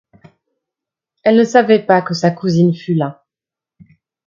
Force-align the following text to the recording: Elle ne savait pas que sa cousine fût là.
Elle 1.23 1.35
ne 1.37 1.43
savait 1.43 1.85
pas 1.85 2.01
que 2.01 2.15
sa 2.15 2.31
cousine 2.31 2.73
fût 2.73 2.95
là. 2.95 3.23